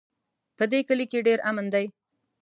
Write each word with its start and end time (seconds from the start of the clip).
په 0.57 0.63
دې 0.71 0.79
کلي 0.87 1.05
کې 1.11 1.25
ډېر 1.27 1.39
امن 1.49 1.65
ده 1.73 1.83